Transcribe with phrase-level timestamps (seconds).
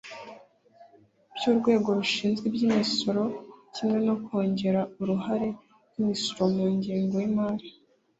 [1.35, 3.23] by'urwego rushinzwe iby'imisoro
[3.73, 5.49] kimwe no kongera uruhare
[5.87, 7.67] rw'imisoro mu ngengo y'imari